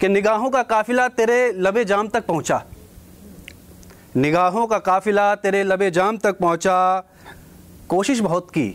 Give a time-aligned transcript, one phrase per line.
[0.00, 2.62] कि निगाहों का काफिला तेरे लबे जाम तक पहुँचा।
[4.16, 7.04] निगाहों का काफिला तेरे लबे जाम तक पहुँचा।
[7.88, 8.66] कोशिश बहुत की,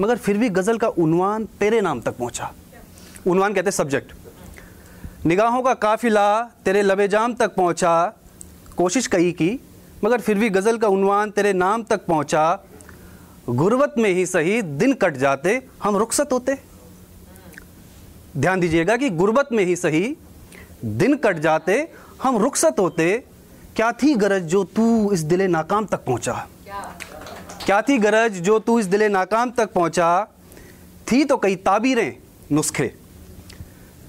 [0.00, 2.52] मगर फिर भी गज़ल का उनवान तेरे नाम तक पहुँचा।
[3.26, 4.12] उनवान कहते सब्जेक्ट
[5.26, 7.92] निगाहों का काफिला तेरे लबे जाम तक पहुँचा।
[8.76, 9.60] कोशिश कई की,
[10.04, 12.64] मगर फिर भी गज़ल का उनवान तेरे नाम तक पहुँचा।
[13.48, 16.58] गुर्बत में ही सही दिन कट जाते, हम रुखसत होते।
[18.36, 20.16] ध्यान दीजिएगा कि गुर्बत में ही सही,
[20.84, 21.88] दिन कट जाते,
[22.22, 23.24] हम रुखसत होते,
[23.76, 26.46] क्या थी गरज जो तू इस दिले नाकाम तक पहुँचा?
[27.66, 30.28] क्या थी गरज जो तू इस दिले नाकाम तक पहुँचा?
[31.12, 32.12] थी तो कई ताबीरें
[32.52, 32.88] नुस्खे।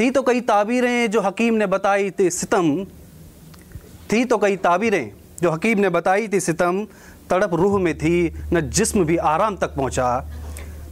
[0.00, 2.84] थी तो कई ताबीरें जो हकीम ने बताई थी सितम।
[4.12, 5.10] थी तो कई ताबीरें
[5.42, 6.84] जो हकीम ने बताई थी सितम।
[7.30, 10.08] तड़प रूह में थी, न जिस्म भी आराम तक पहुँचा।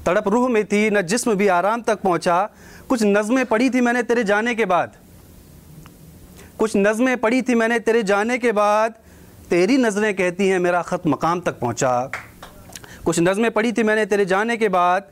[0.06, 2.38] तड़प रूह में थी न जिस्म भी आराम तक पहुँचा।
[2.88, 4.92] कुछ नज़में पढ़ी थी मैंने तेरे जाने के बाद।
[6.58, 8.94] कुछ नज़में पढ़ी थी मैंने तेरे जाने के बाद।
[9.50, 12.10] तेरी नज़रें कहती हैं मेरा ख़त मकाम तक पहुँचा।
[13.04, 15.02] कुछ नज़में पढ़ी थी मैंने तेरे जाने के बाद।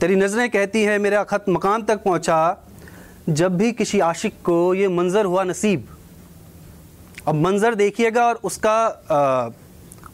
[0.00, 2.40] तेरी नज़रें कहती हैं मेरा ख़त मकाम तक पहुँचा।
[3.30, 5.88] जब भी किसी आशिक को ये मंज़र हुआ नसीब
[7.28, 9.48] अब मंज़र देखिएगा और उसका आ,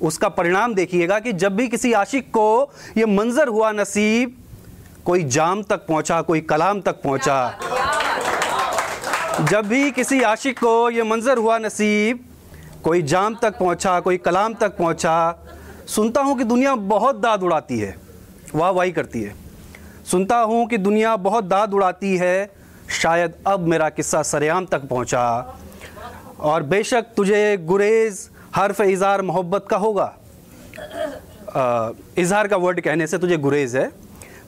[0.05, 4.37] उसका परिणाम देखिएगा कि जब भी किसी आशिक को ये मंज़र हुआ नसीब,
[5.05, 7.59] कोई जाम तक पहुँचा, कोई कलाम तक पहुँचा।
[9.43, 12.25] जब भी किसी आशिक को ये मंज़र हुआ नसीब,
[12.85, 15.45] कोई जाम तक पहुँचा, कोई कलाम तक पहुँचा,
[15.87, 17.97] सुनता हूँ कि दुनिया बहुत दाद उड़ाती है
[18.55, 19.35] वाह वाही करती है।
[20.05, 22.51] सुनता हूँ कि दुनिया बहुत दाद उड़ाती है,
[22.93, 25.25] शायद अब मेरा किस्सा सरेआम तक पहुँचा।
[26.41, 30.13] और बेशक तुझे गुरेज़ हरफ इज़हार मोहब्बत का होगा।
[32.19, 33.91] इज़हार का वर्ड कहने से तुझे गुरेज़ है।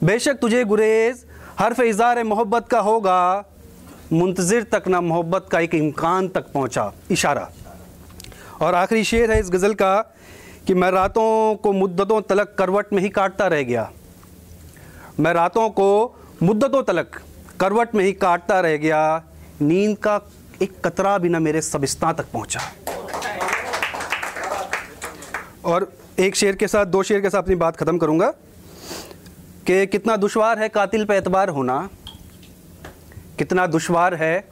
[0.03, 1.25] बेशक तुझे गुरेज़
[1.59, 3.43] हरफ इज़हार मोहब्बत का होगा।
[4.13, 7.49] मुंतज़िर तक ना मोहब्बत का एक इम्कान तक पहुँचा। इशारा।
[8.61, 9.95] और आखिरी शेर है इस गज़ल का
[10.67, 13.89] कि मैं रातों को मुद्दतों तलक करवट में ही काटता रह गया।
[15.19, 17.21] मैं रातों को मुद्दतों तलक
[17.59, 19.23] करवट में ही काटता रह गया।
[19.61, 20.19] नींद का
[20.61, 22.59] एक कतरा भी ना मेरे सबिस्ता तक पहुँचा।
[25.65, 28.29] और एक शेर के साथ, दो शेर के साथ अपनी बात ख़त्म करूँगा
[29.67, 31.77] कि कितना दुशवार है कातिल पे एतबार होना।
[33.37, 34.47] कितना दुशवार है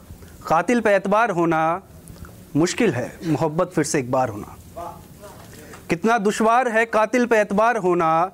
[0.47, 1.81] कातिल पे एतबार होना
[2.55, 4.55] मुश्किल है, मोहब्बत फिर से एक बार होना।
[5.89, 8.31] कितना दुशवार है कातिल पे एतबार होना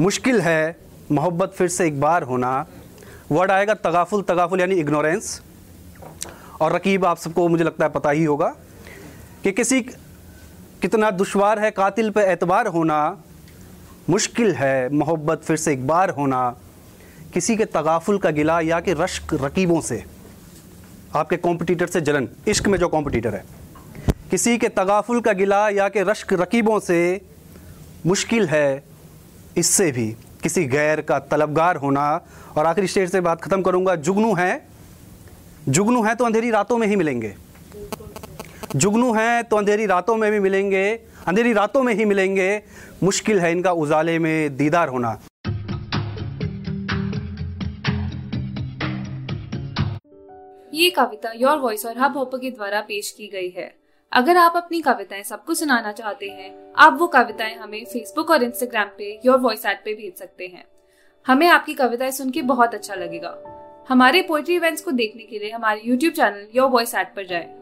[0.00, 0.76] मुश्किल है,
[1.12, 2.66] मोहब्बत फिर से एक बार होना।
[3.30, 5.40] वर्ड आएगा तगाफुल तगाफुल यानी इग्नोरेंस।
[6.60, 8.54] और रकीब, आप सबको, मुझे लगता है पता ही होगा
[9.44, 9.80] कि किसी
[10.82, 13.16] कितना दुशवार है कातिल पे एतबार होना,
[14.10, 16.48] मुश्किल है मोहब्बत फिर से एक बार होना,
[17.34, 20.02] किसी के तगाफुल का गिला या कि रश्क रकीबों से।
[21.16, 23.44] आपके कॉम्पिटिटर से जलन, इश्क में जो कॉम्पिटिटर है।
[24.30, 27.20] किसी के तगाफुल का गिला या कि रश्क रकीबों से
[28.06, 28.82] मुश्किल है,
[29.56, 30.06] इससे भी
[30.42, 32.20] किसी गैर का तलबगार होना।
[32.56, 34.66] और आखिरी स्टेज से बात ख़त्म करूँगा, जुगनू है।
[35.68, 37.34] जुगनू है तो अंधेरी रातों में ही मिलेंगे।
[38.76, 40.92] जुगनू हैं तो अंधेरी रातों में भी मिलेंगे,
[41.26, 42.62] अंधेरी रातों में ही मिलेंगे।
[43.02, 45.20] मुश्किल है इनका उजाले में दीदार होना।
[50.74, 53.74] ये कविता योर वॉइस और हब हॉपर के द्वारा पेश की गई है।
[54.12, 58.88] अगर आप अपनी कविताएँ सबको सुनाना चाहते हैं, आप वो कविताएँ हमें फेसबुक और इंस्टाग्राम
[58.98, 60.64] पे योर वॉइस ऐप पे भेज सकते हैं।
[61.26, 63.38] हमें आपकी कविताएँ सुन के बहुत अच्छा लगेगा।
[63.88, 67.59] हमारे पोएट्री इवेंट्स को देखने के लिए हमारे YouTube channel your voice app पर जाएँ।